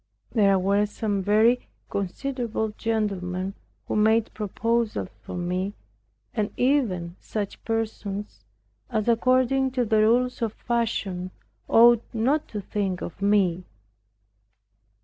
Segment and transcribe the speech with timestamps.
[0.31, 3.53] There were some very considerable gentlemen
[3.87, 5.75] who made proposals for me,
[6.33, 8.43] and even such persons
[8.89, 11.29] as according to the rules of fashion
[11.67, 13.63] ought not to think of me.